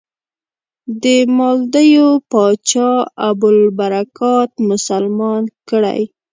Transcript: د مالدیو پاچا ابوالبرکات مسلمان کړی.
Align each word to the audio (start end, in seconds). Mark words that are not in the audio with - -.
د 1.03 1.05
مالدیو 1.37 2.09
پاچا 2.31 2.91
ابوالبرکات 3.27 4.51
مسلمان 4.69 5.43
کړی. 5.69 6.01